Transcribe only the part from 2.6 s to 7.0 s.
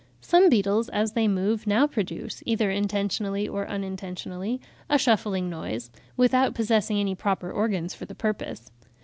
intentionally or unintentionally, a shuffling noise, without possessing